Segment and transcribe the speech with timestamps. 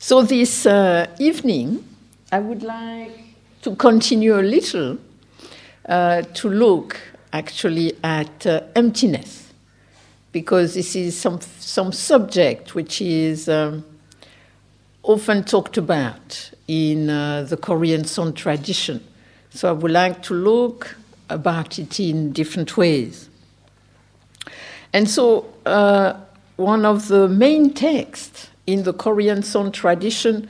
[0.00, 1.84] So this uh, evening,
[2.30, 3.18] I would like
[3.62, 4.96] to continue a little
[5.88, 7.00] uh, to look
[7.32, 9.52] actually at uh, emptiness,
[10.30, 13.84] because this is some some subject which is um,
[15.02, 19.02] often talked about in uh, the Korean Son tradition.
[19.50, 20.94] So I would like to look
[21.28, 23.28] about it in different ways.
[24.92, 26.14] And so uh,
[26.54, 30.46] one of the main texts in the Korean Son tradition,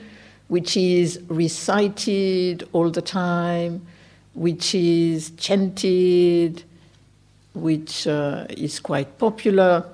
[0.49, 3.87] which is recited all the time,
[4.33, 6.63] which is chanted,
[7.53, 9.85] which uh, is quite popular,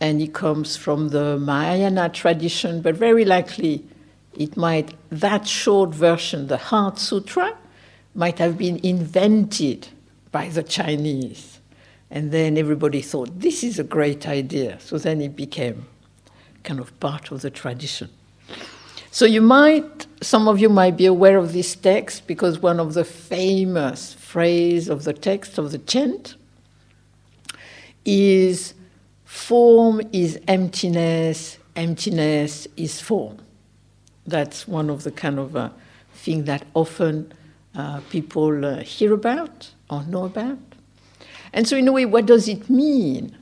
[0.00, 3.84] and it comes from the Mahayana tradition, but very likely
[4.36, 7.56] it might, that short version, the Heart Sutra,
[8.16, 9.86] might have been invented
[10.32, 11.60] by the Chinese.
[12.10, 14.80] And then everybody thought, this is a great idea.
[14.80, 15.86] So then it became
[16.66, 18.10] kind of part of the tradition.
[19.10, 22.92] So you might, some of you might be aware of this text because one of
[22.92, 26.34] the famous phrases of the text of the chant
[28.04, 28.74] is
[29.24, 33.38] form is emptiness, emptiness is form.
[34.26, 35.70] That's one of the kind of uh,
[36.12, 37.32] thing that often
[37.74, 40.58] uh, people uh, hear about or know about.
[41.52, 43.36] And so, in a way, what does it mean?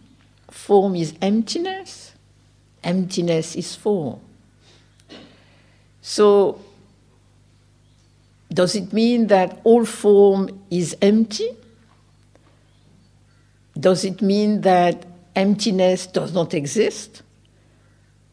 [0.50, 2.13] Form is emptiness,
[2.84, 4.20] emptiness is form.
[6.00, 6.60] So,
[8.52, 11.48] does it mean that all form is empty?
[13.78, 17.22] Does it mean that emptiness does not exist?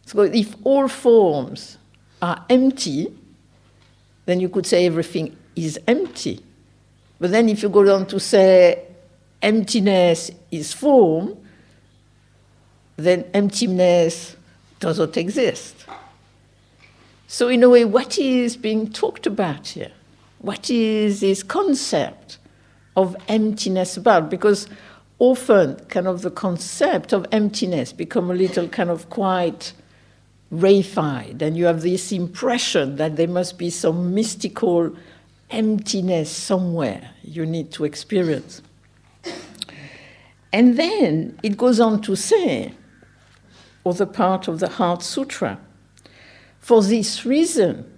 [0.06, 1.78] So, if all forms
[2.22, 3.12] are empty,
[4.26, 6.44] then you could say everything is empty.
[7.20, 8.86] But then, if you go on to say
[9.42, 11.38] emptiness is form,
[12.98, 14.36] then emptiness
[14.82, 15.86] does not exist.
[17.28, 19.94] So, in a way, what is being talked about here?
[20.40, 22.40] What is this concept
[22.98, 24.30] of emptiness about?
[24.30, 24.68] Because
[25.18, 29.72] often, kind of the concept of emptiness become a little kind of quite
[30.52, 34.94] reified, and you have this impression that there must be some mystical
[35.50, 38.62] emptiness somewhere you need to experience.
[40.52, 42.74] And then it goes on to say,
[43.84, 45.60] or the part of the Heart Sutra,
[46.60, 47.92] for this reason,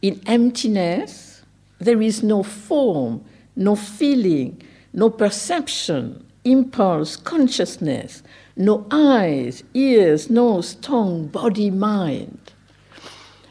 [0.00, 1.42] in emptiness,
[1.78, 3.24] there is no form,
[3.56, 4.62] no feeling,
[4.92, 8.22] no perception, impulse, consciousness,
[8.56, 12.52] no eyes, ears, nose, tongue, body, mind.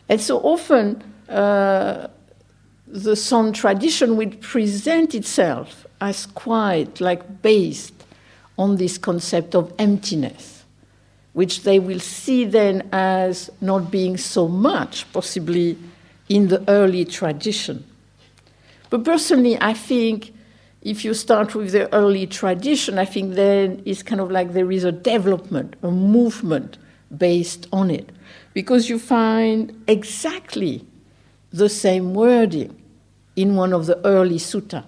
[0.08, 2.08] And so often, uh,
[2.88, 7.94] the song tradition will present itself as quite like based
[8.58, 10.62] on this concept of emptiness,
[11.34, 15.78] which they will see then as not being so much possibly
[16.30, 17.84] in the early tradition.
[18.90, 20.34] But personally, I think
[20.82, 24.72] if you start with the early tradition, I think then it's kind of like there
[24.72, 26.78] is a development, a movement
[27.16, 28.10] based on it,
[28.54, 30.86] because you find exactly
[31.52, 32.80] the same wording
[33.36, 34.84] in one of the early sutta,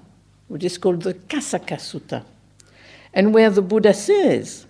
[0.48, 2.24] which is called the Kasaka Sutta,
[3.14, 4.66] and where the Buddha says,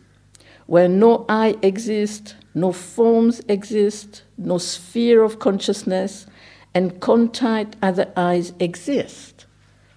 [0.68, 6.26] where no I exists, no forms exist, no sphere of consciousness,
[6.74, 9.46] and contact other eyes exist.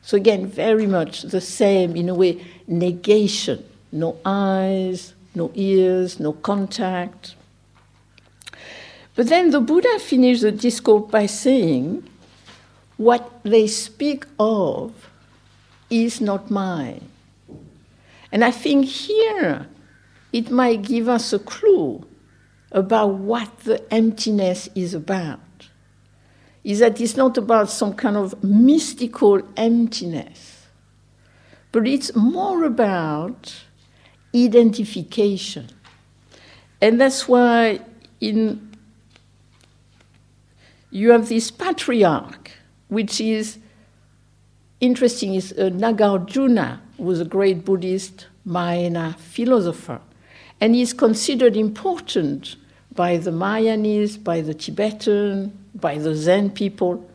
[0.02, 6.32] So, again, very much the same, in a way, negation no eyes, no ears, no
[6.32, 7.34] contact.
[9.14, 12.08] But then the Buddha finished the discourse by saying,
[12.96, 15.10] what they speak of
[15.90, 17.08] is not mine.
[18.30, 19.66] And I think here
[20.32, 22.06] it might give us a clue
[22.70, 25.40] about what the emptiness is about.
[26.64, 30.66] Is that it's not about some kind of mystical emptiness,
[31.72, 33.54] but it's more about
[34.34, 35.68] identification.
[36.80, 37.80] And that's why
[38.20, 38.76] in
[40.90, 42.50] you have this patriarch
[42.88, 43.58] which is
[44.80, 50.00] interesting, is uh, Nagarjuna, who was a great Buddhist Mahayana philosopher,
[50.60, 52.56] and is considered important
[52.94, 57.08] by the Mahayanis, by the Tibetan, by the Zen people.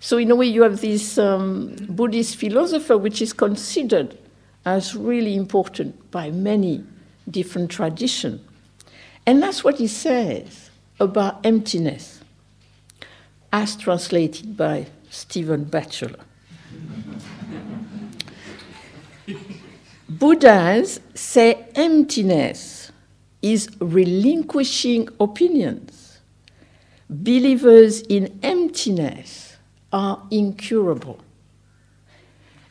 [0.00, 4.18] So, in a way, you have this um, Buddhist philosopher which is considered
[4.64, 6.84] as really important by many
[7.30, 8.40] different traditions.
[9.26, 12.20] And that's what he says about emptiness,
[13.52, 16.18] as translated by Stephen Batchelor.
[20.08, 22.81] Buddhas say emptiness
[23.42, 26.20] is relinquishing opinions,
[27.10, 29.56] believers in emptiness
[29.92, 31.18] are incurable.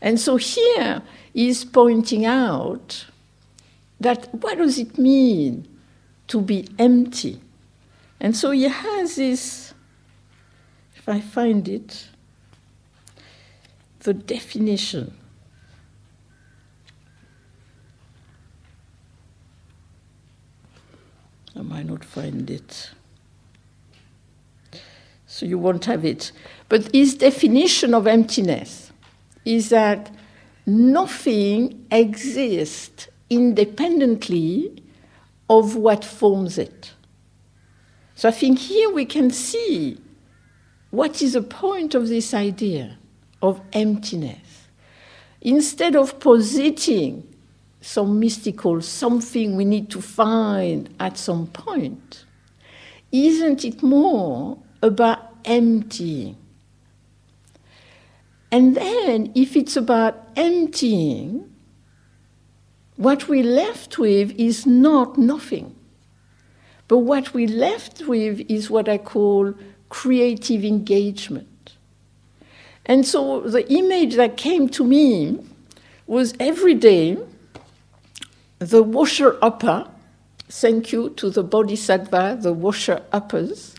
[0.02, 1.04] And so here
[1.34, 3.06] he's pointing out
[4.00, 5.68] that what does it mean
[6.28, 7.40] to be empty?
[8.20, 9.74] And so he has this,
[10.96, 12.08] if I find it,
[14.00, 15.14] the definition.
[21.56, 22.92] I might not find it.
[25.26, 26.32] So you won't have it.
[26.70, 28.92] But his definition of emptiness
[29.46, 30.14] is that
[30.66, 34.84] nothing exists independently
[35.50, 36.94] of what forms it.
[38.16, 40.00] So I think here we can see
[40.92, 42.98] what is the point of this idea
[43.42, 44.68] of emptiness.
[45.42, 47.31] Instead of positing
[47.82, 52.26] some mystical something we need to find at some point,
[53.12, 56.38] isn't it more about emptying?
[58.52, 61.52] And then, if it's about emptying,
[62.98, 65.76] what we're left with is not nothing.
[66.88, 69.54] But what we're left with is what I call
[69.90, 71.78] creative engagement.
[72.86, 75.40] And so the image that came to me
[76.06, 77.18] was every day
[78.62, 79.88] the washer upper,
[80.48, 83.76] thank you to the Bodhisattva, the washer uppers,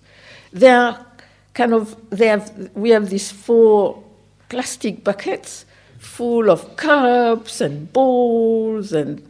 [0.53, 1.07] they are
[1.55, 4.03] kind of, they have, we have these four
[4.49, 5.65] plastic buckets
[5.99, 9.23] full of cups and bowls and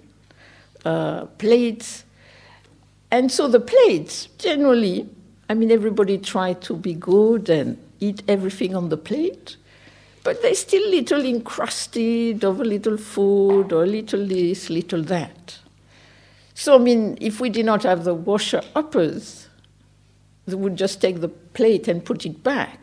[0.86, 2.04] uh, plates.
[3.10, 5.06] And so the plates, generally,
[5.50, 9.58] I mean, everybody try to be good and eat everything on the plate,
[10.24, 15.58] but they're still little encrusted of a little food or a little this, little that.
[16.54, 19.48] So, I mean, if we did not have the washer uppers,
[20.46, 22.78] they would just take the plate and put it back.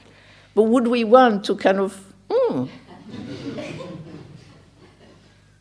[0.56, 2.66] But would we want to kind of, hmm,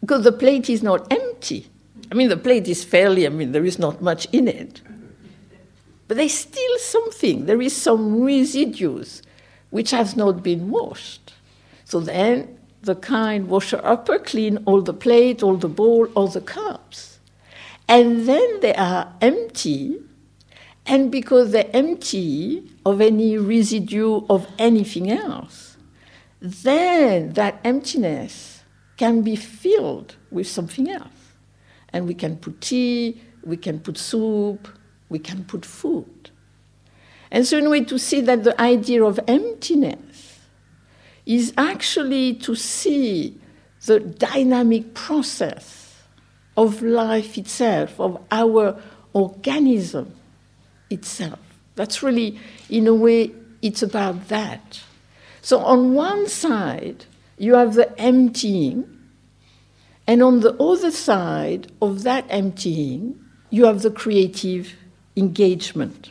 [0.01, 1.69] because the plate is not empty.
[2.11, 4.81] I mean, the plate is fairly, I mean, there is not much in it.
[6.09, 9.23] But there's still something, there is some residues
[9.71, 11.35] which has not been washed.
[11.89, 16.43] So then the kind washer upper clean all the plate, all the bowl, all the
[16.43, 17.19] cups.
[17.89, 19.97] And then they are empty,
[20.85, 25.79] and because they're empty of any residue of anything else,
[26.41, 28.65] then that emptiness
[28.99, 31.33] can be filled with something else.
[31.89, 34.69] And we can put tea, we can put soup,
[35.09, 36.31] we can put food.
[37.31, 40.08] And so, in a way, to see that the idea of emptiness
[41.29, 43.39] is actually to see
[43.85, 45.95] the dynamic process
[46.57, 48.81] of life itself, of our
[49.13, 50.13] organism
[50.91, 51.39] itself.
[51.77, 52.41] That's really,
[52.71, 53.31] in a way,
[53.63, 54.81] it's about that.
[55.43, 57.05] So, on one side,
[57.37, 58.99] you have the emptying,
[60.07, 64.73] and on the other side of that emptying, you have the creative
[65.15, 66.11] engagement.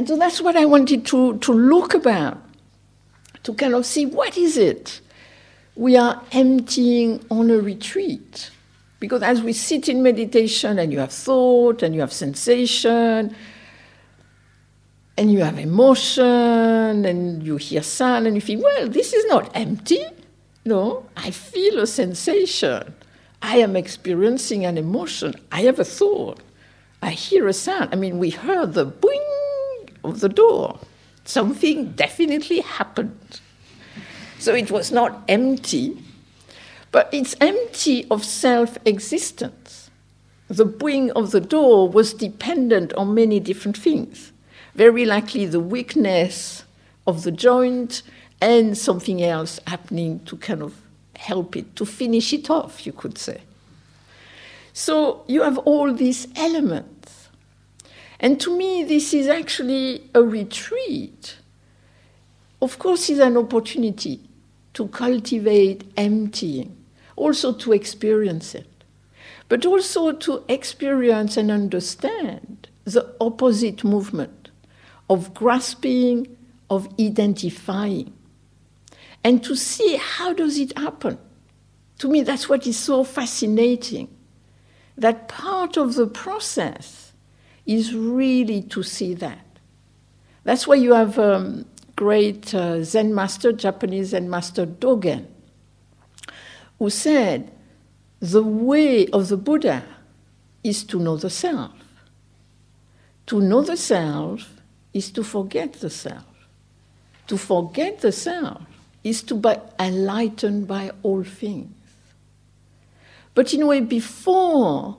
[0.00, 2.42] And so that's what I wanted to, to look about,
[3.42, 5.02] to kind of see what is it
[5.76, 8.50] we are emptying on a retreat.
[8.98, 13.36] Because as we sit in meditation and you have thought and you have sensation
[15.18, 19.50] and you have emotion and you hear sound and you feel, well, this is not
[19.54, 20.02] empty.
[20.64, 22.94] No, I feel a sensation.
[23.42, 25.34] I am experiencing an emotion.
[25.52, 26.40] I have a thought.
[27.02, 27.90] I hear a sound.
[27.92, 29.39] I mean, we heard the boing
[30.04, 30.78] of the door.
[31.24, 33.40] Something definitely happened.
[34.38, 36.02] So it was not empty,
[36.92, 39.90] but it's empty of self existence.
[40.48, 44.32] The boing of the door was dependent on many different things.
[44.74, 46.64] Very likely the weakness
[47.06, 48.02] of the joint
[48.40, 50.74] and something else happening to kind of
[51.16, 53.42] help it, to finish it off, you could say.
[54.72, 57.19] So you have all these elements.
[58.20, 61.36] And to me, this is actually a retreat.
[62.60, 64.20] Of course, it's an opportunity
[64.74, 66.76] to cultivate emptying
[67.20, 68.84] also to experience it,
[69.48, 74.50] but also to experience and understand the opposite movement
[75.10, 76.36] of grasping,
[76.70, 78.12] of identifying,
[79.22, 81.18] and to see how does it happen.
[81.98, 84.08] To me, that's what is so fascinating.
[84.96, 86.99] That part of the process
[87.66, 89.44] is really to see that.
[90.44, 95.26] That's why you have um, great uh, Zen master, Japanese Zen master Dogen,
[96.78, 97.52] who said,
[98.20, 99.82] the way of the Buddha
[100.62, 101.72] is to know the self.
[103.26, 104.60] To know the self
[104.92, 106.24] is to forget the self.
[107.28, 108.62] To forget the self
[109.04, 111.72] is to be enlightened by all things.
[113.34, 114.98] But in a way, before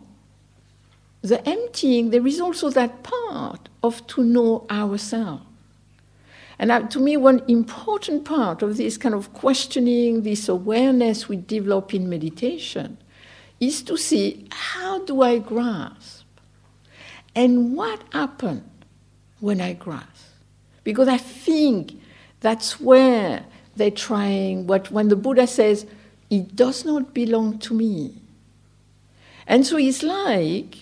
[1.22, 5.44] the emptying, there is also that part of to know ourselves.
[6.58, 11.94] And to me, one important part of this kind of questioning, this awareness we develop
[11.94, 12.98] in meditation,
[13.60, 16.26] is to see how do I grasp?
[17.36, 18.70] And what happened
[19.40, 20.36] when I grasp?
[20.84, 22.00] Because I think
[22.42, 25.86] that's where they're trying, what, when the Buddha says,
[26.30, 28.16] it does not belong to me.
[29.48, 30.81] And so it's like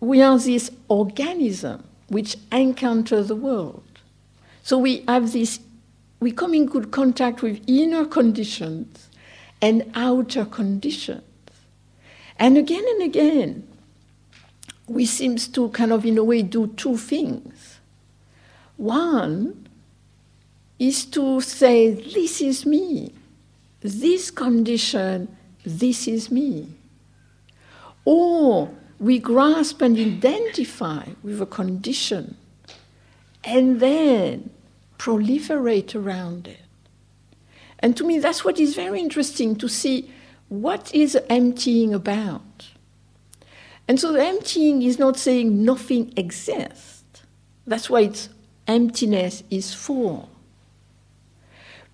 [0.00, 3.84] we are this organism which encounter the world.
[4.62, 5.60] So we have this,
[6.18, 9.08] we come in good contact with inner conditions
[9.62, 11.22] and outer conditions.
[12.38, 13.68] And again and again,
[14.88, 17.78] we seem to kind of, in a way, do two things.
[18.76, 19.68] One
[20.78, 23.12] is to say, This is me.
[23.82, 26.68] This condition, this is me.
[28.04, 32.36] Or we grasp and identify with a condition
[33.42, 34.50] and then
[34.98, 36.60] proliferate around it.
[37.78, 40.12] And to me, that's what is very interesting to see
[40.48, 42.68] what is emptying about.
[43.88, 47.22] And so the emptying is not saying nothing exists.
[47.66, 48.28] That's why it's
[48.66, 50.28] emptiness is for.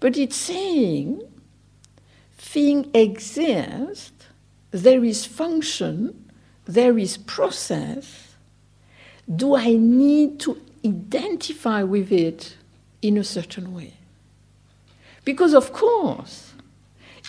[0.01, 1.23] But it's saying
[2.37, 4.27] thing exists,
[4.73, 6.26] there is function,
[6.67, 8.35] there is process.
[9.35, 12.57] Do I need to identify with it
[13.03, 13.95] in a certain way?
[15.25, 16.53] Because, of course,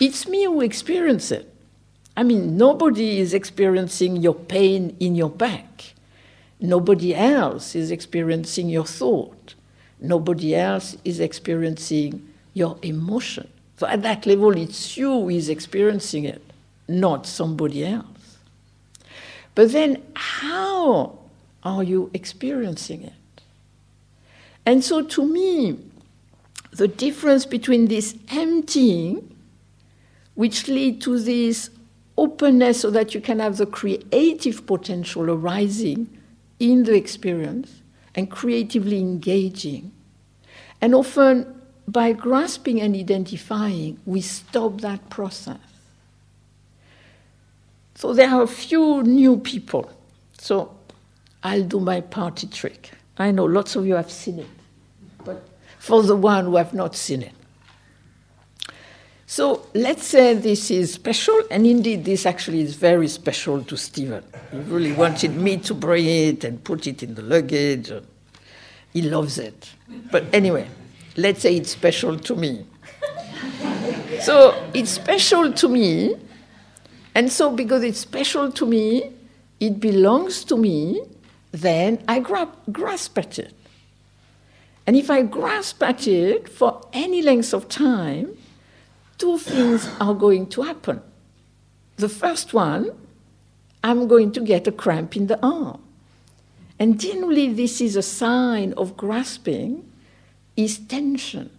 [0.00, 1.52] it's me who experience it.
[2.16, 5.94] I mean, nobody is experiencing your pain in your back.
[6.60, 9.54] Nobody else is experiencing your thought.
[10.00, 13.48] Nobody else is experiencing your emotion.
[13.76, 16.42] So at that level, it's you who is experiencing it,
[16.88, 18.17] not somebody else.
[19.58, 21.18] But then, how
[21.64, 23.42] are you experiencing it?
[24.64, 25.80] And so, to me,
[26.70, 29.36] the difference between this emptying,
[30.36, 31.70] which lead to this
[32.16, 36.08] openness so that you can have the creative potential arising
[36.60, 37.82] in the experience
[38.14, 39.90] and creatively engaging.
[40.80, 45.67] And often, by grasping and identifying, we stop that process.
[47.98, 49.90] So, there are a few new people.
[50.38, 50.72] So,
[51.42, 52.92] I'll do my party trick.
[53.18, 54.46] I know lots of you have seen it,
[55.24, 55.42] but
[55.80, 57.32] for the one who have not seen it.
[59.26, 64.22] So let's say this is special, and indeed this actually is very special to Stephen.
[64.52, 67.90] He really wanted me to bring it and put it in the luggage.
[68.92, 69.70] He loves it.
[70.12, 70.68] But anyway,
[71.16, 72.64] let's say it's special to me.
[74.20, 76.14] so it's special to me,
[77.18, 79.10] and so because it's special to me,
[79.58, 81.02] it belongs to me,
[81.50, 83.52] then I grab, grasp at it.
[84.86, 88.36] And if I grasp at it for any length of time,
[89.18, 91.02] two things are going to happen.
[91.96, 92.92] The first one,
[93.82, 95.82] I'm going to get a cramp in the arm.
[96.78, 99.90] And generally, this is a sign of grasping,
[100.54, 101.50] is tension.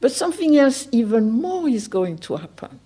[0.00, 2.80] But something else, even more, is going to happen.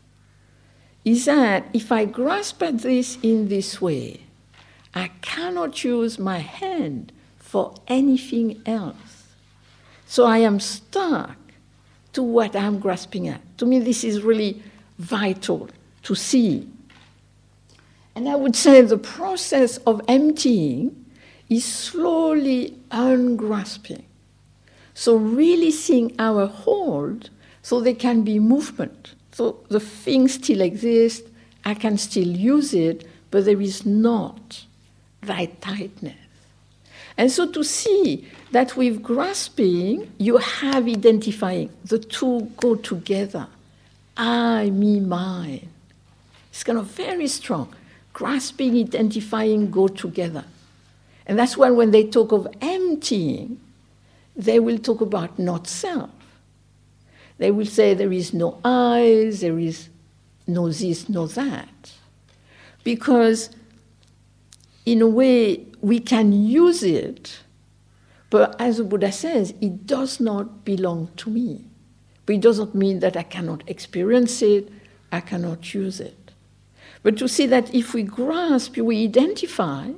[1.05, 4.21] Is that if I grasp at this in this way,
[4.95, 9.27] I cannot use my hand for anything else.
[10.07, 11.37] So I am stuck
[12.13, 13.41] to what I'm grasping at.
[13.59, 14.63] To me, this is really
[14.99, 15.69] vital
[16.03, 16.69] to see.
[18.15, 21.05] And I would say the process of emptying
[21.49, 24.05] is slowly ungrasping.
[24.95, 27.31] So, really seeing our hold
[27.63, 29.15] so there can be movement.
[29.33, 31.29] So, the thing still exists,
[31.65, 34.65] I can still use it, but there is not
[35.23, 36.17] that tightness.
[37.17, 41.71] And so to see that with grasping, you have identifying.
[41.85, 43.47] The two go together.
[44.17, 45.69] I, me, mine.
[46.51, 47.75] It's kind of very strong.
[48.13, 50.45] Grasping, identifying go together.
[51.27, 53.61] And that's why when they talk of emptying,
[54.37, 56.11] they will talk about not self.
[57.39, 59.89] They will say there is no I, there is
[60.47, 61.93] no this, no that.
[62.85, 63.51] Because,
[64.85, 67.41] in a way, we can use it,
[68.31, 71.67] but as the Buddha says, it does not belong to me.
[72.25, 74.71] But it doesn't mean that I cannot experience it,
[75.11, 76.31] I cannot use it.
[77.03, 79.91] But to see that if we grasp, we identify,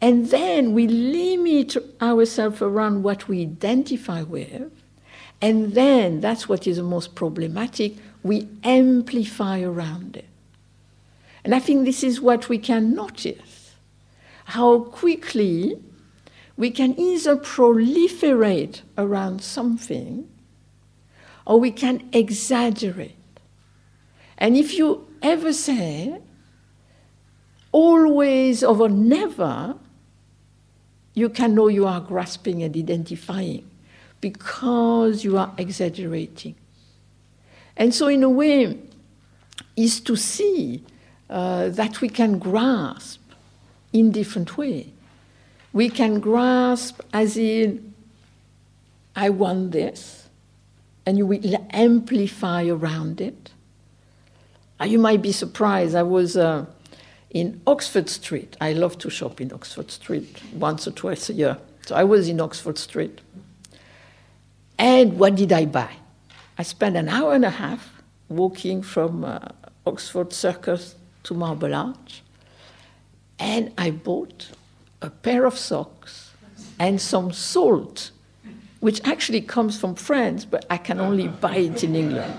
[0.00, 4.70] and then we limit ourselves around what we identify with,
[5.40, 10.26] and then that's what is the most problematic, we amplify around it.
[11.44, 13.74] And I think this is what we can notice
[14.46, 15.78] how quickly
[16.56, 20.28] we can either proliferate around something
[21.46, 23.14] or we can exaggerate.
[24.38, 26.18] And if you ever say
[27.72, 29.76] always or never,
[31.14, 33.68] you can know you are grasping and identifying
[34.20, 36.54] because you are exaggerating.
[37.76, 38.78] And so, in a way,
[39.76, 40.82] is to see
[41.30, 43.20] uh, that we can grasp
[43.92, 44.92] in different way.
[45.72, 47.94] We can grasp as in,
[49.14, 50.28] I want this,
[51.06, 53.52] and you will amplify around it.
[54.80, 55.94] Uh, you might be surprised.
[55.94, 56.66] I was uh,
[57.30, 58.56] in Oxford Street.
[58.60, 61.58] I love to shop in Oxford Street once or twice a year.
[61.86, 63.20] So I was in Oxford Street.
[64.78, 65.90] And what did I buy?
[66.56, 69.40] I spent an hour and a half walking from uh,
[69.86, 70.94] Oxford Circus
[71.24, 72.22] to Marble Arch,
[73.38, 74.50] and I bought
[75.02, 76.32] a pair of socks
[76.78, 78.10] and some salt,
[78.80, 82.34] which actually comes from France, but I can only buy it in England.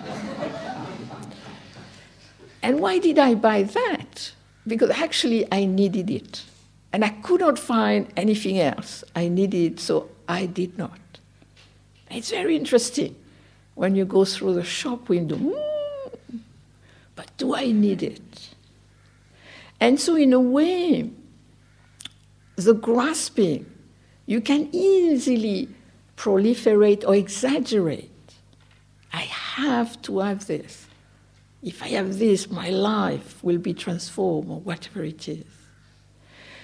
[2.61, 4.31] and why did I buy that?
[4.65, 6.43] Because actually I needed it.
[6.91, 9.03] And I could not find anything else.
[9.15, 10.99] I needed so I did not.
[12.09, 13.15] It's very interesting
[13.75, 15.35] when you go through the shop window.
[15.35, 16.39] Mm,
[17.15, 18.49] but do I need it?
[19.79, 21.09] And so, in a way,
[22.55, 23.65] the grasping,
[24.25, 25.69] you can easily
[26.17, 28.11] proliferate or exaggerate.
[29.13, 30.85] I have to have this.
[31.63, 35.45] If I have this, my life will be transformed, or whatever it is.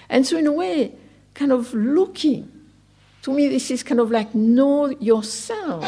[0.08, 0.92] And so, in a way,
[1.34, 2.50] kind of looking,
[3.26, 5.84] to me, this is kind of like know yourself,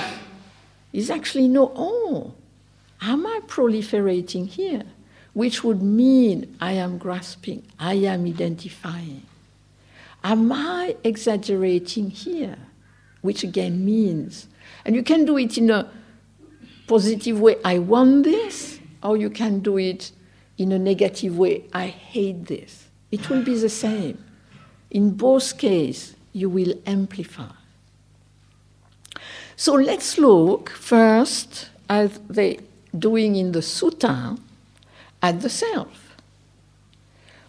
[0.92, 2.34] is actually know, oh,
[3.00, 4.84] am I proliferating here?
[5.38, 9.22] which would mean I am grasping, I am identifying.
[10.24, 12.56] Am I exaggerating here?
[13.20, 14.48] Which again means,
[14.84, 15.88] and you can do it in a
[16.88, 20.10] positive way, I want this, or you can do it
[20.56, 22.88] in a negative way, I hate this.
[23.12, 24.18] It will be the same.
[24.90, 27.50] In both cases, you will amplify.
[29.56, 32.60] So let's look first as they
[32.96, 34.38] doing in the sutta
[35.22, 36.16] at the self.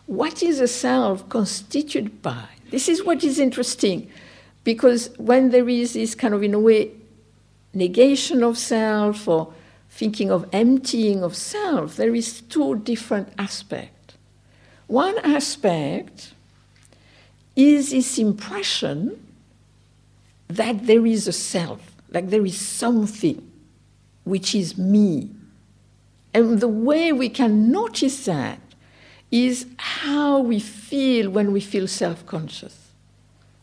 [0.08, 2.46] What is a self constituted by?
[2.72, 4.10] This is what is interesting,
[4.64, 6.92] because when there is this kind of, in a way,
[7.74, 9.54] negation of self or
[9.92, 14.16] thinking of emptying of self, there is two different aspects.
[14.88, 16.34] One aspect
[17.60, 19.22] is this impression
[20.48, 23.52] that there is a self, like there is something
[24.24, 25.30] which is me,
[26.34, 28.60] and the way we can notice that
[29.32, 32.92] is how we feel when we feel self conscious.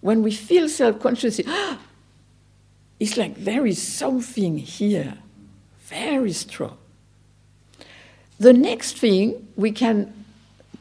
[0.00, 1.40] When we feel self conscious,
[3.00, 5.14] it's like there is something here
[5.80, 6.76] very strong.
[8.38, 10.12] The next thing, we can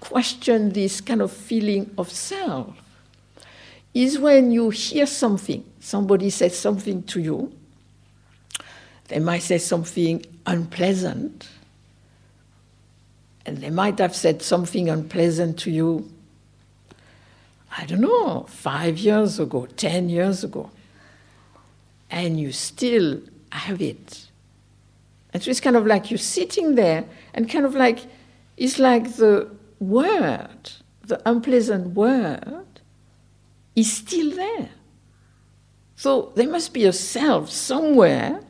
[0.02, 2.76] question this kind of feeling of self
[3.96, 7.52] is when you hear something, somebody says something to you,
[9.08, 11.48] they might say something unpleasant
[13.46, 16.12] and they might have said something unpleasant to you,
[17.78, 20.72] I don't know, five years ago, ten years ago,
[22.10, 24.28] and you still have it.
[25.34, 28.00] And so it's kind of like you're sitting there, and kind of like
[28.58, 30.72] it's like the word,
[31.04, 32.75] the unpleasant word,
[33.76, 34.70] is still there.
[35.96, 38.42] So there must be a self somewhere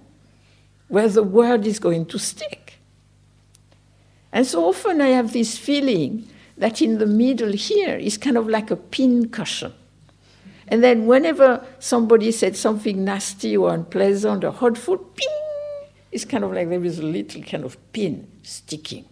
[0.88, 2.80] where the word is going to stick.
[4.32, 8.48] And so often I have this feeling that in the middle here is kind of
[8.48, 9.74] like a pin cushion.
[10.68, 15.28] And then whenever somebody said something nasty or unpleasant or hurtful, ping,
[16.12, 19.06] it's kind of like there is a little kind of pin sticking,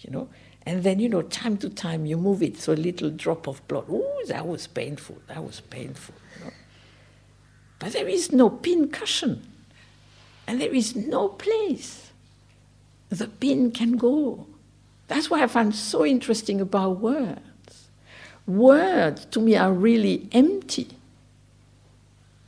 [0.00, 0.28] you know.
[0.66, 3.66] And then, you know, time to time you move it, so a little drop of
[3.68, 3.84] blood.
[3.88, 6.52] Oh, that was painful, that was painful, you know.
[7.78, 9.46] But there is no pin cushion,
[10.46, 12.06] and there is no place
[13.08, 14.46] the pin can go.
[15.08, 17.88] That's why I find so interesting about words.
[18.46, 20.88] Words, to me, are really empty.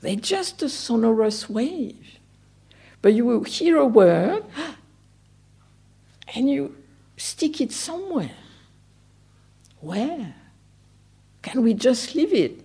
[0.00, 2.18] They're just a sonorous wave.
[3.00, 4.44] But you will hear a word,
[6.34, 6.74] and you
[7.18, 8.30] stick it somewhere.
[9.80, 10.34] Where?
[11.42, 12.64] Can we just leave it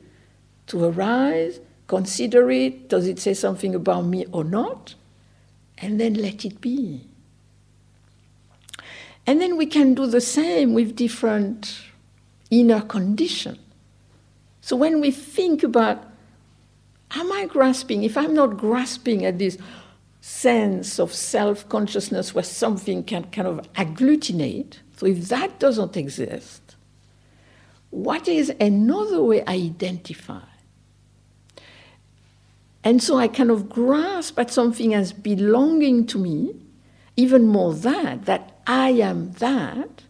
[0.68, 2.88] to arise, consider it?
[2.90, 4.96] Does it say something about me or not?
[5.78, 7.08] And then let it be.
[9.26, 11.82] And then we can do the same with different
[12.50, 13.60] inner conditions.
[14.62, 16.04] So when we think about,
[17.12, 18.04] am I grasping?
[18.04, 19.58] If I'm not grasping at this
[20.26, 26.78] sense of self consciousness where something can kind of agglutinate, so if that doesn't exist,
[27.90, 30.40] what is another way I identify?
[32.86, 36.56] And so I kind of grasp at something as belonging to me,
[37.18, 40.04] even more that, that I am that,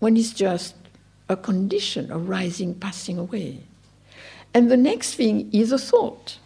[0.00, 0.74] when it's just
[1.28, 3.60] a condition arising, passing away.
[4.52, 6.38] And the next thing is a thought.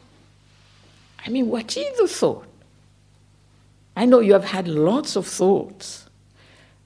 [1.25, 2.47] I mean, what is a thought?
[3.97, 6.07] I know you have had lots of thoughts.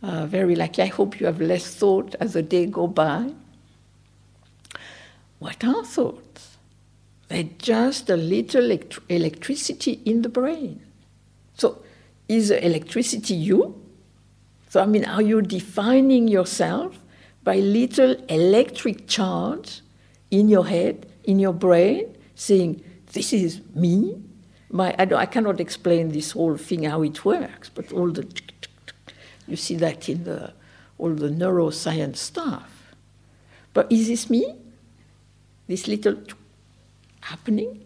[0.03, 3.33] Uh, very likely, I hope you have less thought as the day go by.
[5.39, 6.57] What are thoughts?
[7.29, 10.81] They're just a little elect- electricity in the brain.
[11.55, 11.83] So,
[12.29, 13.81] is electricity you?
[14.69, 16.99] So, I mean, are you defining yourself
[17.45, 19.83] by little electric charge
[20.31, 24.23] in your head, in your brain, saying, This is me?
[24.71, 28.27] My, I, I cannot explain this whole thing how it works, but all the
[29.47, 30.53] you see that in the
[30.99, 32.95] all the neuroscience stuff.
[33.75, 34.57] But is this me?
[35.67, 36.17] This little
[37.21, 37.83] happening?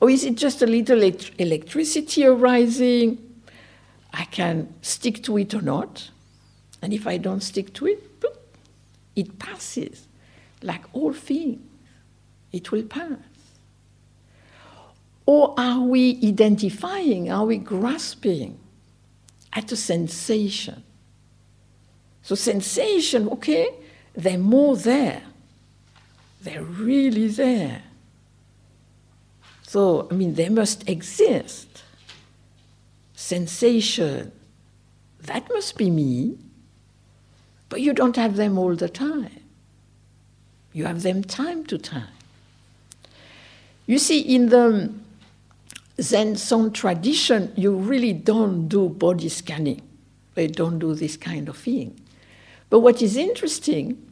[0.00, 1.02] Or is it just a little
[1.38, 3.18] electricity arising?
[4.12, 6.10] I can stick to it or not.
[6.82, 8.02] And if I don't stick to it,
[9.16, 10.06] it passes.
[10.62, 11.60] Like all things,
[12.52, 13.33] it will pass.
[15.26, 18.58] Or are we identifying, are we grasping
[19.52, 20.82] at a sensation?
[22.22, 23.68] So, sensation, okay,
[24.14, 25.22] they're more there.
[26.42, 27.82] They're really there.
[29.62, 31.82] So, I mean, they must exist.
[33.14, 34.32] Sensation,
[35.20, 36.38] that must be me.
[37.68, 39.40] But you don't have them all the time.
[40.72, 42.08] You have them time to time.
[43.86, 44.92] You see, in the
[46.00, 49.80] Zen Son tradition, you really don't do body scanning.
[50.34, 51.98] They don't do this kind of thing.
[52.68, 54.04] But what is interesting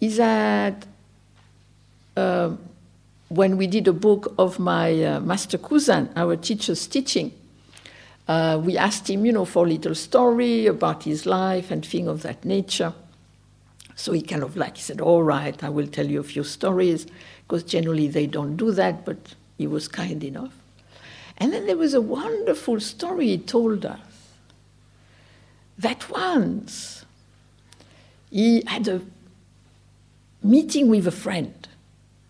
[0.00, 0.86] is that
[2.16, 2.50] uh,
[3.28, 7.32] when we did a book of my uh, Master Kusan, our teacher's teaching,
[8.28, 12.08] uh, we asked him, you know, for a little story about his life and things
[12.08, 12.94] of that nature.
[13.96, 16.44] So he kind of like, he said, all right, I will tell you a few
[16.44, 17.06] stories,
[17.46, 20.52] because generally they don't do that, but he was kind enough.
[21.38, 24.00] And then there was a wonderful story he told us
[25.76, 27.04] that once
[28.30, 29.00] he had a
[30.42, 31.68] meeting with a friend.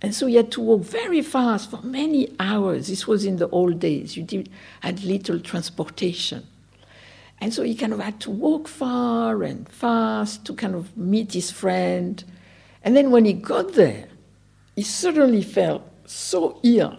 [0.00, 2.88] And so he had to walk very fast for many hours.
[2.88, 4.16] This was in the old days.
[4.16, 6.46] You did, had little transportation.
[7.40, 11.32] And so he kind of had to walk far and fast to kind of meet
[11.32, 12.22] his friend.
[12.82, 14.08] And then when he got there,
[14.76, 16.98] he suddenly felt so ill,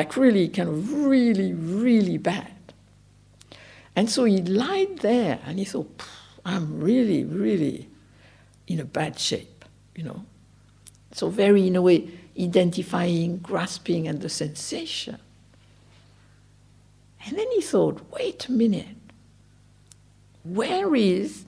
[0.00, 2.54] like really kind of really, really bad.
[3.94, 6.02] And so he lied there and he thought,
[6.42, 7.86] I'm really, really
[8.66, 9.62] in a bad shape,
[9.94, 10.24] you know.
[11.12, 12.08] So very, in a way,
[12.40, 15.18] identifying, grasping, and the sensation.
[17.26, 18.96] And then he thought, wait a minute,
[20.44, 21.44] where is,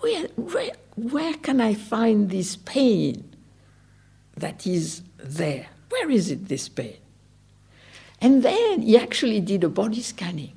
[0.00, 3.34] where, where, where can I find this pain
[4.36, 5.68] that is there?
[5.88, 6.98] Where is it, this pain?
[8.20, 10.52] And then he actually did a body scanning.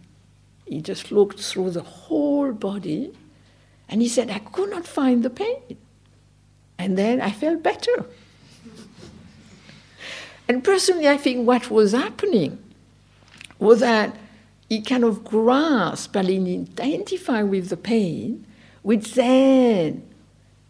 [0.65, 3.13] He just looked through the whole body
[3.89, 5.77] and he said, I could not find the pain.
[6.79, 8.05] And then I felt better.
[10.47, 12.57] And personally, I think what was happening
[13.59, 14.17] was that
[14.67, 18.45] he kind of grasped and identified with the pain,
[18.81, 20.03] which then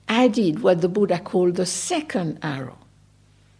[0.10, 2.81] added what the Buddha called the second arrow.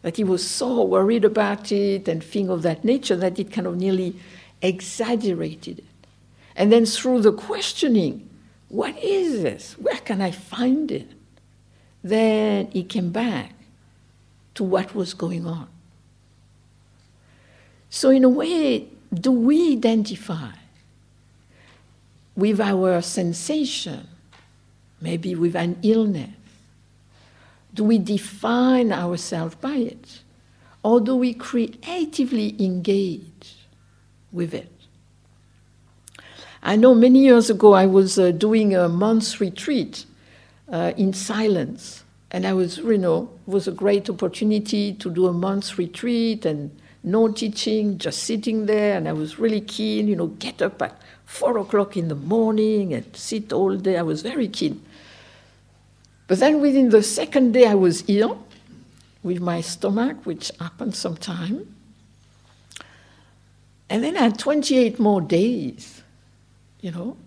[0.02, 3.68] That he was so worried about it and things of that nature that it kind
[3.68, 4.16] of nearly
[4.62, 5.86] exaggerated it.
[6.56, 8.30] And then through the questioning,
[8.70, 9.74] what is this?
[9.78, 11.12] Where can I find it?
[12.04, 13.54] Then he came back
[14.56, 15.68] to what was going on.
[17.90, 20.52] So, in a way, do we identify
[22.36, 24.08] with our sensation,
[25.02, 26.30] maybe with an illness?
[27.74, 30.22] Do we define ourselves by it?
[30.84, 33.56] Or do we creatively engage
[34.32, 34.72] with it?
[36.64, 40.06] I know many years ago I was uh, doing a month's retreat
[40.72, 45.34] uh, in silence, and I was, you know, was a great opportunity to do a
[45.34, 46.72] month's retreat and
[47.04, 51.02] no teaching, just sitting there, and I was really keen, you know, get up at
[51.26, 53.98] four o'clock in the morning and sit all day.
[53.98, 54.84] I was very keen.
[56.32, 58.42] But then within the second day, I was ill
[59.22, 61.76] with my stomach, which happened sometime.
[63.90, 66.04] And then I had 28 more days,
[66.80, 67.18] you know.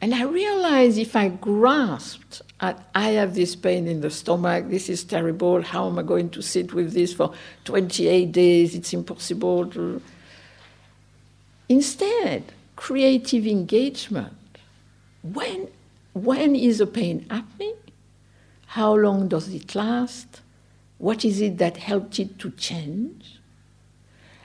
[0.00, 4.88] And I realized if I grasped at, I have this pain in the stomach, this
[4.88, 7.34] is terrible, how am I going to sit with this for
[7.64, 8.74] 28 days?
[8.74, 9.66] It's impossible.
[9.72, 10.00] To...
[11.68, 12.44] Instead,
[12.76, 14.32] creative engagement.
[15.22, 15.68] When,
[16.14, 17.74] when is the pain happening?
[18.74, 20.42] How long does it last?
[20.98, 23.40] What is it that helped it to change?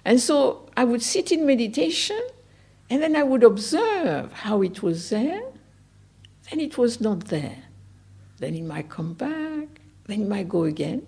[0.04, 2.20] And so I would sit in meditation
[2.90, 5.44] and then I would observe how it was there,
[6.50, 7.66] then it was not there.
[8.40, 9.68] Then it might come back,
[10.08, 11.06] then it might go again.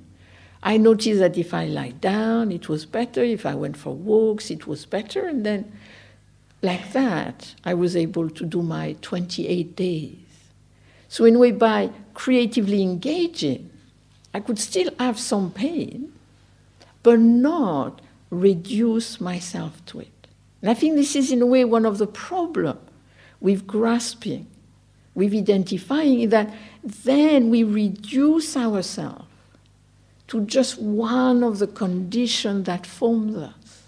[0.62, 3.23] I noticed that if I lie down, it was better.
[3.23, 5.25] If I went for walks, it was better.
[5.25, 5.71] And then,
[6.62, 10.17] like that, I was able to do my 28 days.
[11.10, 13.69] So, in a way, by creatively engaging,
[14.34, 16.12] I could still have some pain,
[17.03, 18.01] but not
[18.32, 20.27] reduce myself to it.
[20.60, 22.80] And I think this is, in a way, one of the problems
[23.39, 24.47] with grasping,
[25.13, 26.51] with identifying that
[26.84, 29.25] then we reduce ourselves
[30.30, 33.84] to just one of the conditions that forms us.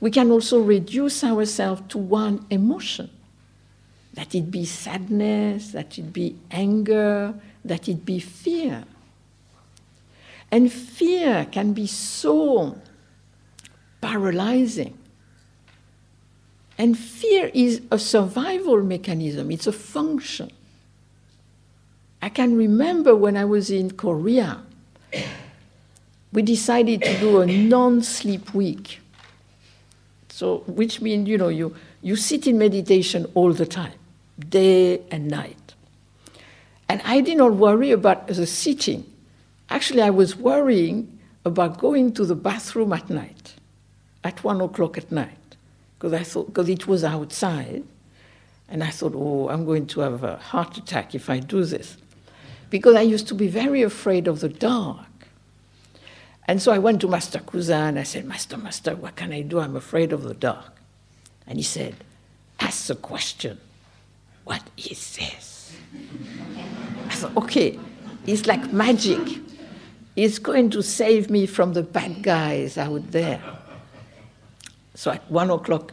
[0.00, 3.08] We can also reduce ourselves to one emotion,
[4.16, 7.32] that it be sadness, that it be anger,
[7.64, 8.84] that it be fear.
[10.50, 12.76] And fear can be so
[14.00, 14.98] paralyzing
[16.78, 20.50] and fear is a survival mechanism, it's a function.
[22.20, 24.62] I can remember when I was in Korea,
[26.32, 29.00] we decided to do a non sleep week.
[30.28, 33.94] So, which means, you know, you, you sit in meditation all the time,
[34.38, 35.74] day and night.
[36.88, 39.10] And I did not worry about the sitting.
[39.70, 43.54] Actually, I was worrying about going to the bathroom at night,
[44.22, 45.36] at one o'clock at night
[45.98, 47.84] because I thought because it was outside,
[48.68, 51.96] and I thought, oh, I'm going to have a heart attack if I do this,
[52.70, 55.06] because I used to be very afraid of the dark.
[56.48, 57.40] And so I went to Master
[57.72, 59.58] and I said, Master, Master, what can I do?
[59.58, 60.76] I'm afraid of the dark.
[61.44, 61.96] And he said,
[62.60, 63.58] Ask the question,
[64.46, 65.76] what is this?
[67.08, 67.78] I thought, okay,
[68.26, 69.40] it's like magic.
[70.14, 73.42] It's going to save me from the bad guys out there.
[74.94, 75.92] So at one o'clock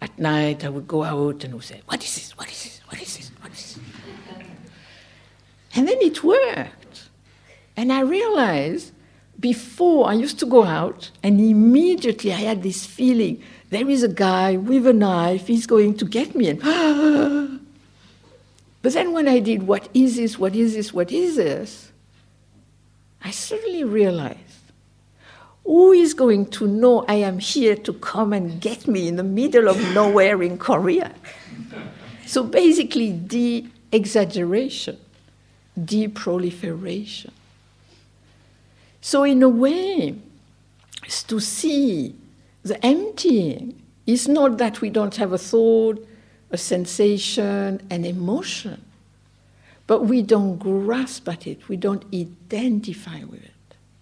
[0.00, 2.38] at night, I would go out and would say, What is this?
[2.38, 2.80] What is this?
[2.88, 3.30] What is this?
[3.40, 3.78] What is this?
[5.74, 7.10] And then it worked.
[7.76, 8.92] And I realized
[9.40, 14.08] before I used to go out, and immediately I had this feeling there is a
[14.08, 16.48] guy with a knife, he's going to get me.
[16.48, 16.62] And
[18.86, 20.38] but then when I did, What is this?
[20.38, 20.92] What is this?
[20.92, 21.90] What is this?
[23.20, 24.62] I suddenly realized
[25.64, 29.24] who is going to know I am here to come and get me in the
[29.24, 31.12] middle of nowhere in Korea?
[32.26, 34.98] So basically, de exaggeration,
[35.84, 37.32] de proliferation.
[39.00, 40.14] So, in a way,
[41.26, 42.14] to see
[42.62, 46.06] the emptying is not that we don't have a thought,
[46.50, 48.84] a sensation, an emotion,
[49.86, 53.52] but we don't grasp at it, we don't identify with it.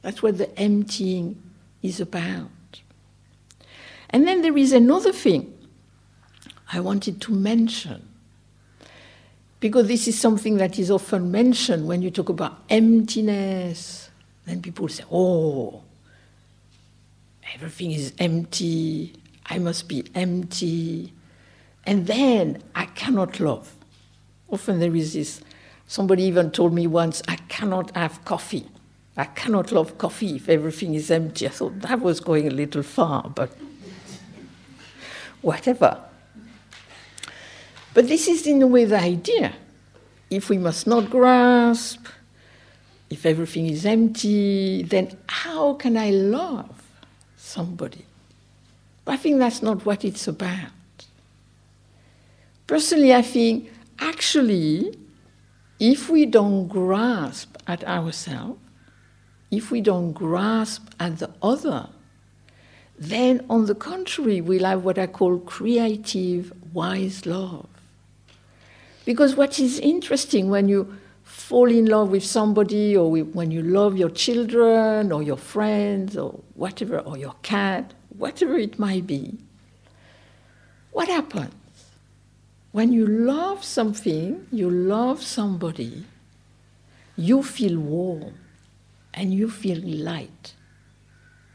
[0.03, 1.43] That's what the emptying
[1.83, 2.51] is about.
[4.11, 5.53] And then there is another thing
[6.73, 8.09] I wanted to mention,
[9.61, 14.11] because this is something that is often mentioned when you talk about emptiness.
[14.45, 15.83] Then people say, oh,
[17.55, 19.15] everything is empty,
[19.47, 21.13] I must be empty,
[21.87, 23.75] and then I cannot love.
[24.49, 25.41] Often there is this,
[25.87, 28.67] somebody even told me once, I cannot have coffee.
[29.17, 31.47] I cannot love coffee if everything is empty.
[31.47, 33.51] I thought that was going a little far, but
[35.41, 36.01] whatever.
[37.93, 39.55] But this is, in a way, the idea.
[40.31, 42.07] If we must not grasp,
[43.09, 46.83] if everything is empty, then how can I love
[47.37, 48.05] somebody?
[49.05, 50.71] But I think that's not what it's about.
[52.67, 54.99] Personally, I think actually,
[55.79, 58.59] if we don't grasp at ourselves,
[59.51, 61.89] if we don't grasp at the other,
[62.99, 67.67] then on the contrary, we'll have what I call creative, wise love.
[69.05, 73.97] Because what is interesting when you fall in love with somebody, or when you love
[73.97, 79.37] your children, or your friends, or whatever, or your cat, whatever it might be,
[80.93, 81.53] what happens?
[82.75, 86.07] When you love something, you love somebody,
[87.17, 88.35] you feel warm
[89.15, 90.55] and you feel light.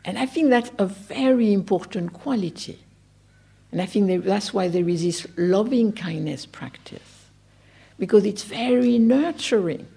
[0.05, 2.79] And I think that's a very important quality.
[3.69, 7.25] And I think that's why there is this loving kindness practice,
[7.99, 9.87] because it's very nurturing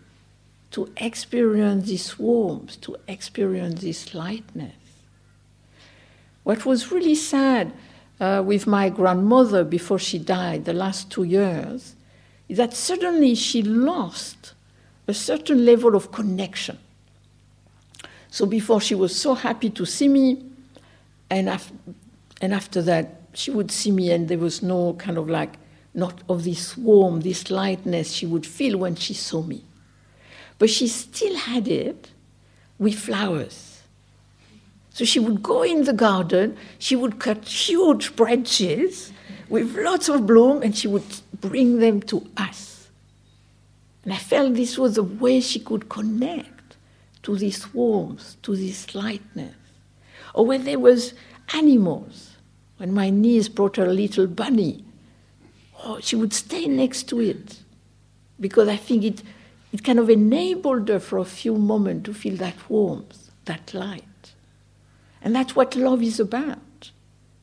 [0.72, 4.74] to experience this warmth, to experience this lightness.
[6.42, 7.72] What was really sad
[8.20, 11.94] uh, with my grandmother before she died, the last two years,
[12.48, 14.54] is that suddenly she lost
[15.08, 16.78] a certain level of connection.
[18.30, 20.42] So before she was so happy to see me,
[21.28, 21.72] and, af-
[22.40, 25.54] and after that she would see me, and there was no kind of like,
[25.94, 29.64] not of this warmth, this lightness she would feel when she saw me.
[30.58, 32.10] But she still had it
[32.78, 33.71] with flowers.
[34.92, 39.12] So she would go in the garden, she would cut huge branches
[39.48, 41.04] with lots of bloom, and she would
[41.40, 42.88] bring them to us.
[44.04, 46.76] And I felt this was a way she could connect
[47.22, 49.54] to this warmth, to this lightness.
[50.34, 51.14] Or when there was
[51.54, 52.36] animals,
[52.76, 54.84] when my niece brought her little bunny,
[55.84, 57.60] oh, she would stay next to it
[58.40, 59.22] because I think it,
[59.72, 64.04] it kind of enabled her for a few moments to feel that warmth, that light.
[65.22, 66.90] And that's what love is about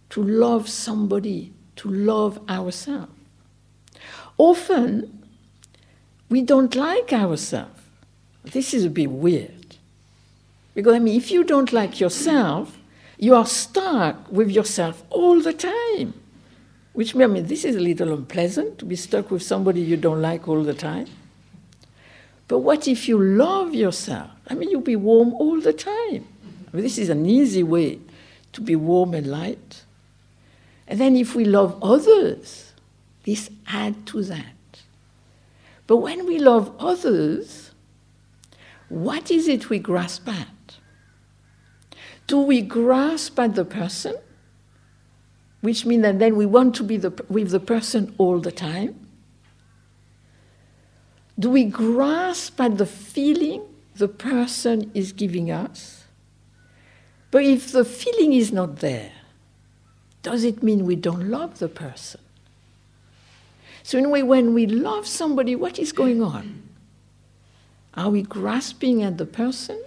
[0.09, 3.11] to love somebody, to love ourselves.
[4.37, 5.23] Often,
[6.29, 7.81] we don't like ourselves.
[8.43, 9.75] This is a bit weird.
[10.73, 12.77] Because, I mean, if you don't like yourself,
[13.17, 16.13] you are stuck with yourself all the time.
[16.93, 19.97] Which means, I mean, this is a little unpleasant to be stuck with somebody you
[19.97, 21.07] don't like all the time.
[22.47, 24.31] But what if you love yourself?
[24.47, 26.27] I mean, you'll be warm all the time.
[26.71, 27.99] I mean, this is an easy way
[28.53, 29.83] to be warm and light.
[30.87, 32.73] And then if we love others,
[33.23, 34.45] this adds to that.
[35.87, 37.71] But when we love others,
[38.89, 40.47] what is it we grasp at?
[42.27, 44.15] Do we grasp at the person?
[45.61, 49.07] Which means that then we want to be the, with the person all the time?
[51.37, 53.63] Do we grasp at the feeling
[53.95, 55.98] the person is giving us?
[57.31, 59.11] But if the feeling is not there,
[60.23, 62.21] does it mean we don't love the person?
[63.83, 66.63] So, in a way, when we love somebody, what is going on?
[67.93, 69.81] Are we grasping at the person?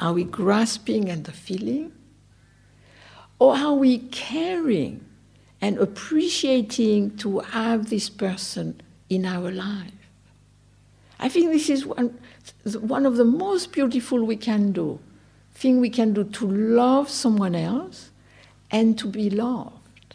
[0.00, 1.92] Are we grasping at the feeling?
[3.38, 5.04] Or are we caring
[5.60, 9.92] and appreciating to have this person in our life?
[11.20, 12.18] I think this is one,
[12.80, 15.00] one of the most beautiful we can do,
[15.58, 18.10] thing we can do to love someone else
[18.70, 20.14] and to be loved.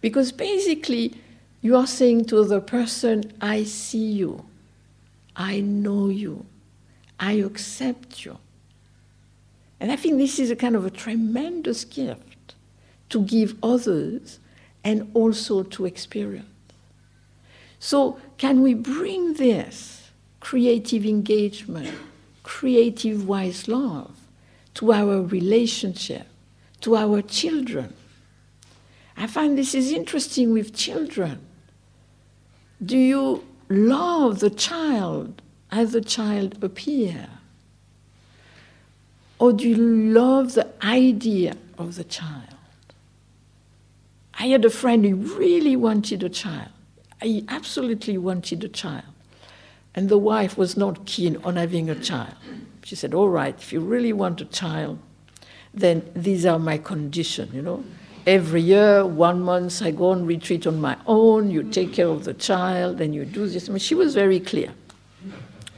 [0.00, 1.14] Because basically,
[1.60, 4.44] you are saying to the person, I see you,
[5.34, 6.46] I know you,
[7.18, 8.38] I accept you.
[9.80, 12.54] And I think this is a kind of a tremendous gift
[13.08, 14.38] to give others
[14.84, 16.46] and also to experience.
[17.80, 21.94] So, can we bring this creative engagement,
[22.44, 24.17] creative wise love
[24.78, 26.24] to our relationship,
[26.80, 27.92] to our children?
[29.16, 31.40] I find this is interesting with children.
[32.84, 37.26] Do you love the child as the child appears?
[39.40, 42.54] Or do you love the idea of the child?
[44.34, 46.70] I had a friend who really wanted a child.
[47.20, 49.02] He absolutely wanted a child.
[49.96, 52.36] And the wife was not keen on having a child.
[52.88, 54.98] She said, All right, if you really want a child,
[55.74, 57.84] then these are my conditions, you know.
[58.26, 62.24] Every year, one month, I go on retreat on my own, you take care of
[62.24, 63.68] the child, and you do this.
[63.68, 64.72] I mean, she was very clear.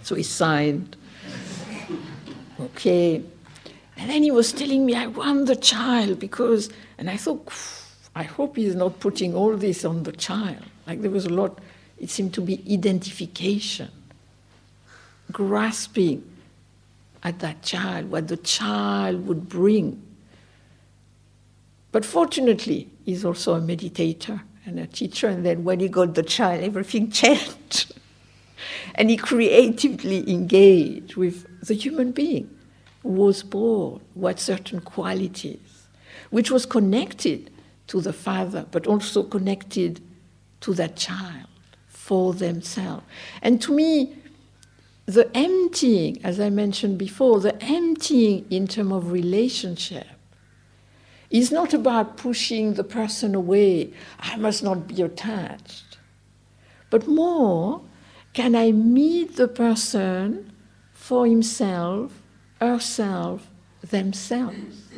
[0.04, 0.96] So he signed.
[2.60, 3.24] Okay,
[3.96, 7.52] and then he was telling me, I want the child because, and I thought,
[8.14, 10.62] I hope he's not putting all this on the child.
[10.86, 11.58] Like there was a lot,
[11.98, 13.90] it seemed to be identification,
[15.32, 16.29] grasping
[17.22, 20.02] at that child, what the child would bring.
[21.92, 26.22] But fortunately, he's also a meditator and a teacher, and then when he got the
[26.22, 27.94] child, everything changed.
[28.94, 32.48] and he creatively engaged with the human being
[33.02, 35.86] who was born, what certain qualities,
[36.30, 37.50] which was connected
[37.86, 40.00] to the father, but also connected
[40.60, 41.46] to that child
[41.88, 43.04] for themselves.
[43.42, 44.14] And to me,
[45.14, 50.06] the emptying, as I mentioned before, the emptying in terms of relationship
[51.30, 53.92] is not about pushing the person away.
[54.18, 55.98] I must not be attached.
[56.90, 57.82] But more,
[58.32, 60.52] can I meet the person
[60.92, 62.20] for himself,
[62.60, 63.48] herself,
[63.82, 64.88] themselves?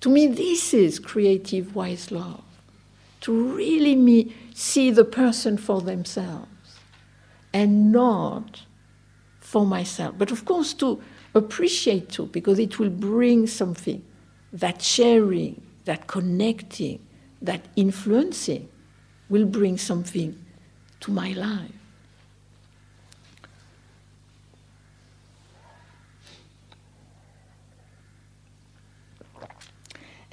[0.00, 2.44] to me, this is creative wise love.
[3.22, 6.48] To really see the person for themselves
[7.54, 8.64] and not
[9.54, 10.16] for myself.
[10.18, 11.00] But of course, to
[11.32, 14.02] appreciate too, because it will bring something
[14.52, 16.98] that sharing, that connecting,
[17.40, 18.68] that influencing
[19.28, 20.36] will bring something
[21.02, 21.70] to my life.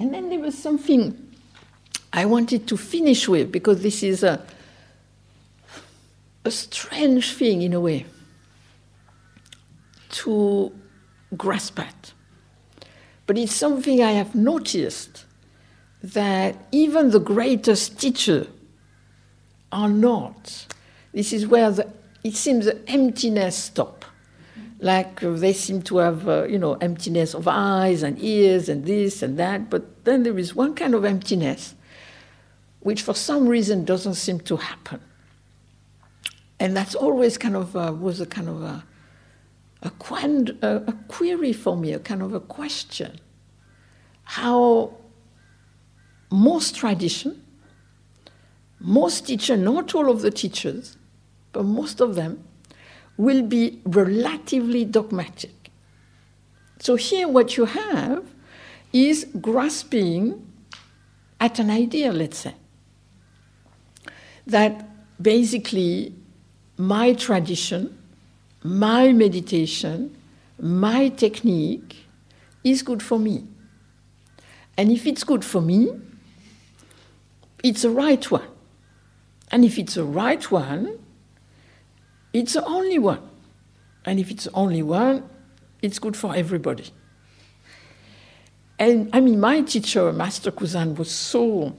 [0.00, 1.32] And then there was something
[2.12, 4.44] I wanted to finish with because this is a,
[6.44, 8.06] a strange thing in a way
[10.12, 10.72] to
[11.36, 12.12] grasp at.
[13.26, 15.24] But it's something I have noticed
[16.02, 18.46] that even the greatest teacher
[19.70, 20.66] are not.
[21.12, 21.92] This is where the,
[22.24, 24.04] it seems the emptiness stop.
[24.80, 28.84] Like uh, they seem to have, uh, you know, emptiness of eyes and ears and
[28.84, 29.70] this and that.
[29.70, 31.74] But then there is one kind of emptiness
[32.80, 35.00] which for some reason doesn't seem to happen.
[36.58, 38.84] And that's always kind of uh, was a kind of a,
[39.82, 39.90] a,
[40.62, 43.18] a, a query for me, a kind of a question.
[44.24, 44.94] How
[46.30, 47.42] most tradition,
[48.78, 50.96] most teachers, not all of the teachers,
[51.52, 52.44] but most of them,
[53.16, 55.70] will be relatively dogmatic.
[56.78, 58.24] So here what you have
[58.92, 60.46] is grasping
[61.38, 62.54] at an idea, let's say,
[64.46, 64.88] that
[65.22, 66.14] basically
[66.76, 67.96] my tradition
[68.62, 70.16] my meditation,
[70.58, 72.06] my technique
[72.64, 73.44] is good for me.
[74.76, 75.90] And if it's good for me,
[77.62, 78.48] it's the right one.
[79.50, 80.98] And if it's the right one,
[82.32, 83.28] it's the only one.
[84.04, 85.28] And if it's the only one,
[85.82, 86.86] it's good for everybody.
[88.78, 91.76] And I mean, my teacher, Master Kusan, was so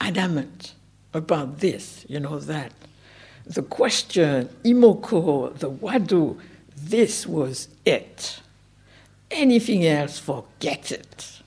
[0.00, 0.74] adamant
[1.14, 2.72] about this, you know, that
[3.46, 6.38] the question, Imoko, the hwadu,
[6.76, 8.40] this was it.
[9.30, 11.40] Anything else, forget it.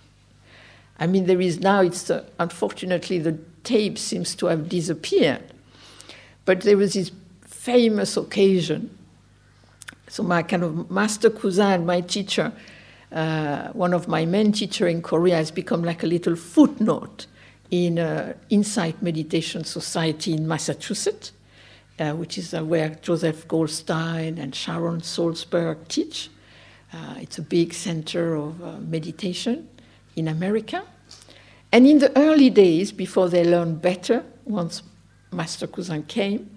[1.00, 5.44] I mean, there is now, it's uh, unfortunately, the tape seems to have disappeared.
[6.46, 8.96] But there was this famous occasion.
[10.08, 12.54] So, my kind of master Kusan, my teacher,
[13.12, 17.26] uh, one of my main teacher in Korea, has become like a little footnote
[17.72, 21.32] in uh, Insight Meditation Society in Massachusetts
[22.00, 26.30] uh, which is uh, where Joseph Goldstein and Sharon Salzberg teach.
[26.92, 29.68] Uh, it's a big center of uh, meditation
[30.16, 30.84] in America.
[31.72, 34.84] And in the early days, before they learned better, once
[35.32, 36.50] Master Kusan came,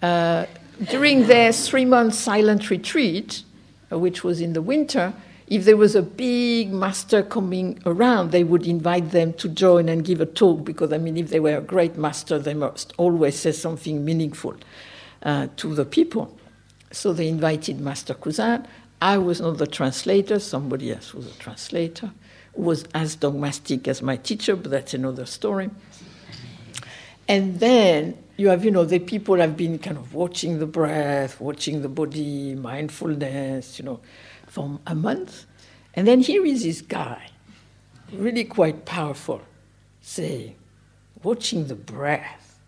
[0.00, 0.46] uh,
[0.90, 3.42] during their three month silent retreat,
[3.90, 5.12] uh, which was in the winter,
[5.50, 10.04] if there was a big master coming around, they would invite them to join and
[10.04, 13.38] give a talk because, I mean, if they were a great master, they must always
[13.38, 14.56] say something meaningful
[15.22, 16.38] uh, to the people.
[16.90, 18.66] So they invited Master Kusan.
[19.00, 22.10] I was not the translator, somebody else was a translator,
[22.54, 25.70] who was as dogmatic as my teacher, but that's another story.
[27.26, 31.40] And then you have, you know, the people have been kind of watching the breath,
[31.40, 34.00] watching the body, mindfulness, you know
[34.58, 35.46] for a month.
[35.94, 37.30] And then here is this guy,
[38.12, 39.40] really quite powerful,
[40.00, 40.56] saying,
[41.22, 42.58] watching the breath.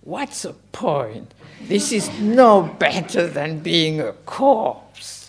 [0.00, 1.34] What's the point?
[1.62, 5.28] This is no better than being a corpse.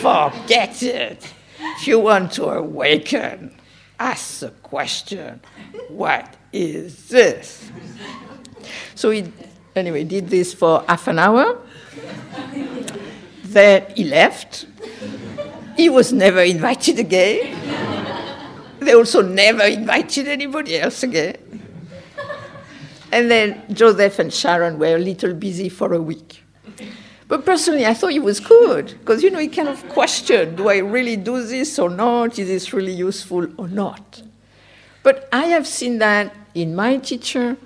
[0.00, 1.32] Forget it.
[1.60, 3.54] If you want to awaken,
[4.00, 5.40] ask the question
[5.88, 7.70] what is this?
[8.96, 9.32] So he,
[9.76, 11.58] anyway, did this for half an hour.
[13.52, 14.66] Then he left
[15.78, 17.54] he was never invited again.
[18.80, 21.36] They also never invited anybody else again.
[23.12, 26.42] And then Joseph and Sharon were a little busy for a week.
[27.28, 30.68] But personally, I thought it was good because you know, you kind of question do
[30.68, 32.38] I really do this or not?
[32.40, 34.22] Is this really useful or not?
[35.04, 37.56] But I have seen that in my teacher,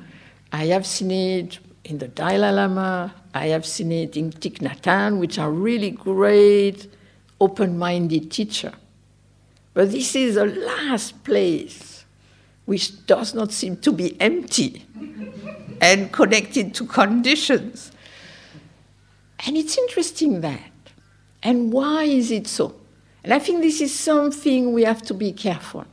[0.53, 4.83] I have seen it in the Dalai Lama, I have seen it in Thich Nhat
[4.83, 6.87] Hanh, which are really great
[7.41, 8.73] open minded teacher
[9.75, 12.05] But this is the last place
[12.67, 14.85] which does not seem to be empty
[15.81, 17.91] and connected to conditions.
[19.45, 20.71] And it's interesting that.
[21.43, 22.77] And why is it so?
[23.25, 25.85] And I think this is something we have to be careful.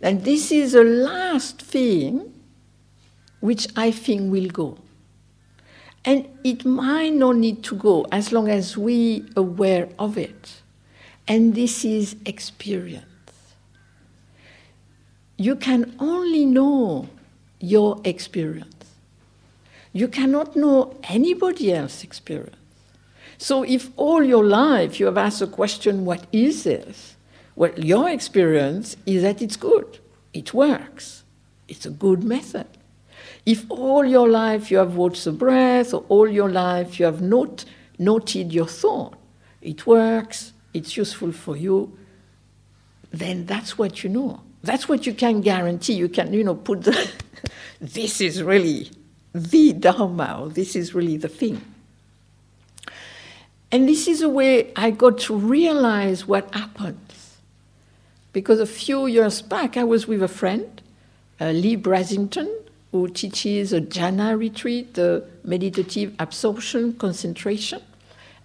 [0.00, 2.32] And this is the last thing
[3.46, 4.76] which I think will go.
[6.04, 10.62] And it might not need to go as long as we are aware of it.
[11.28, 13.04] And this is experience.
[15.36, 17.08] You can only know
[17.60, 18.84] your experience.
[19.92, 22.56] You cannot know anybody else's experience.
[23.38, 27.14] So if all your life you have asked the question, what is this?
[27.54, 30.00] Well, your experience is that it's good.
[30.32, 31.22] It works.
[31.68, 32.66] It's a good method.
[33.46, 37.22] If all your life you have watched the breath, or all your life you have
[37.22, 37.64] not
[37.96, 39.14] noted your thought,
[39.62, 41.96] it works, it's useful for you,
[43.12, 44.40] then that's what you know.
[44.62, 45.94] That's what you can guarantee.
[45.94, 47.10] You can, you know, put the,
[47.80, 48.90] this is really
[49.32, 51.62] the Dharma, or this is really the thing.
[53.70, 57.36] And this is a way I got to realize what happens.
[58.32, 60.82] Because a few years back, I was with a friend,
[61.40, 62.50] uh, Leigh Brasington,
[62.92, 67.82] who teaches a jhana retreat, the meditative absorption concentration.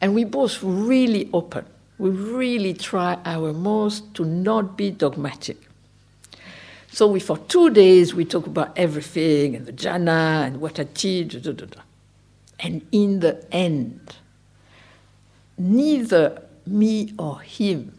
[0.02, 1.66] And we both really open.
[1.98, 5.58] We really try our most to not be dogmatic.
[6.92, 10.84] So we, for two days, we talk about everything and the jhana and what I
[10.84, 11.42] teach.
[11.42, 11.82] Da, da, da.
[12.60, 14.16] And in the end,
[15.58, 17.94] neither me or him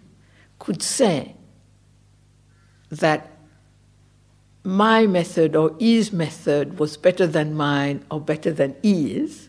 [0.59, 1.35] could say
[2.91, 3.32] that
[4.65, 9.49] my method or his method was better than mine or better than his,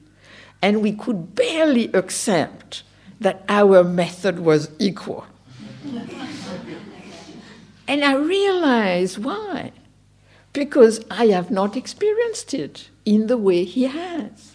[0.62, 2.84] and we could barely accept
[3.20, 5.26] that our method was equal.
[7.88, 9.72] and I realized why.
[10.52, 14.54] Because I have not experienced it in the way he has.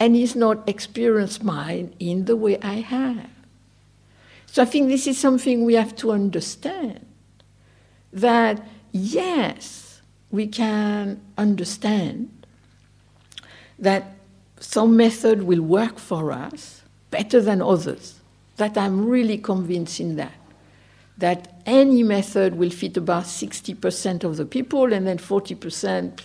[0.00, 3.28] And he's not experienced mine in the way I have.
[4.46, 7.04] So I think this is something we have to understand.
[8.12, 8.66] That
[9.04, 12.30] yes, we can understand
[13.78, 14.16] that
[14.60, 18.20] some method will work for us better than others.
[18.56, 20.34] That I'm really convinced in that.
[21.16, 26.20] That any method will fit about 60% of the people, and then 40%,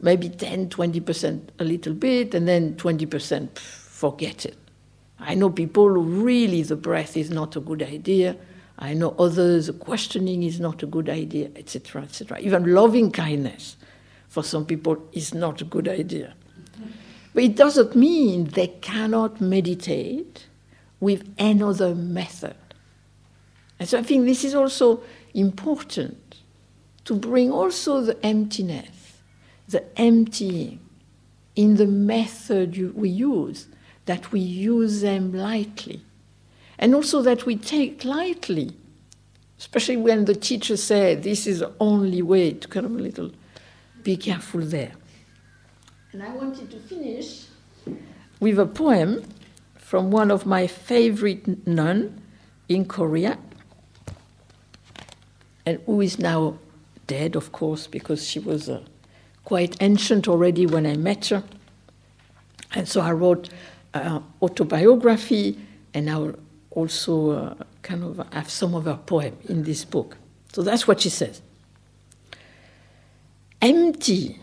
[0.00, 4.56] maybe 10, 20% a little bit, and then 20% forget it.
[5.18, 8.36] I know people who really the breath is not a good idea
[8.80, 12.40] I know others, questioning is not a good idea, etc., etc.
[12.40, 13.76] Even loving kindness
[14.28, 16.32] for some people is not a good idea.
[17.34, 20.46] But it doesn't mean they cannot meditate
[20.98, 22.56] with another method.
[23.78, 25.02] And so I think this is also
[25.34, 26.36] important
[27.04, 29.18] to bring also the emptiness,
[29.68, 30.80] the emptying
[31.54, 33.68] in the method you, we use,
[34.06, 36.02] that we use them lightly
[36.80, 38.72] and also that we take lightly,
[39.58, 43.30] especially when the teacher said this is the only way to kind of a little
[44.02, 44.92] be careful there.
[46.12, 47.44] And I wanted to finish
[48.40, 49.22] with a poem
[49.76, 52.22] from one of my favorite nun
[52.68, 53.38] in Korea,
[55.66, 56.56] and who is now
[57.06, 58.82] dead, of course, because she was uh,
[59.44, 61.44] quite ancient already when I met her.
[62.72, 63.50] And so I wrote
[63.92, 65.58] uh, autobiography,
[65.92, 66.32] and now
[66.70, 70.16] also uh, kind of have some of her poem in this book.
[70.52, 71.42] So that's what she says.
[73.60, 74.38] Empty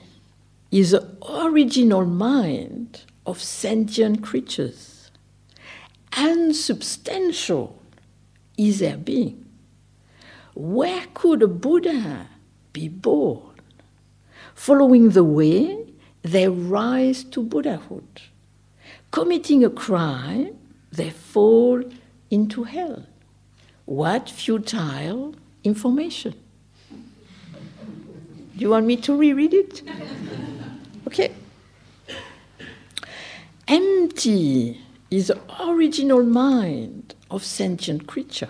[0.71, 5.11] is the original mind of sentient creatures.
[6.15, 7.81] Unsubstantial
[8.57, 9.45] is their being.
[10.55, 12.27] Where could a Buddha
[12.73, 13.55] be born?
[14.55, 15.85] Following the way,
[16.23, 18.21] they rise to Buddhahood.
[19.11, 20.57] Committing a crime,
[20.91, 21.83] they fall
[22.29, 23.05] into hell.
[23.85, 26.33] What futile information.
[26.89, 29.83] Do you want me to reread it?
[31.05, 31.31] Okay.
[33.67, 38.49] Empty is the original mind of sentient creature.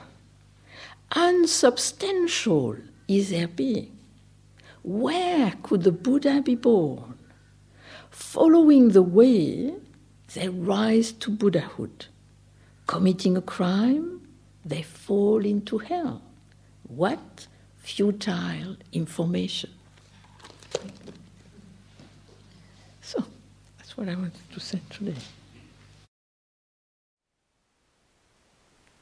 [1.12, 3.98] Unsubstantial is their being.
[4.84, 7.18] Where could the Buddha be born?
[8.10, 9.74] Following the way,
[10.34, 12.08] they rise to Buddhahood
[12.88, 14.22] committing a crime,
[14.66, 16.22] they fall into hell.
[16.88, 19.70] What futile information.
[23.02, 23.24] So,
[23.78, 25.22] that's what I wanted to say today.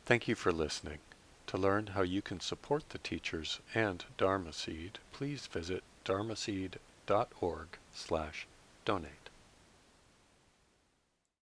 [0.06, 1.00] Thank you for listening.
[1.48, 8.48] To learn how you can support the teachers and Dharma Seed, please visit dharmaseed.org slash
[8.84, 9.25] donate.